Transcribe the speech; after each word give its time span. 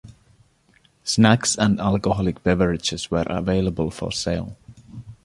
Snacks 1.03 1.55
and 1.55 1.79
alcoholic 1.79 2.41
beverages 2.41 3.11
were 3.11 3.23
available 3.29 3.91
for 3.91 4.11
sale. 4.11 4.57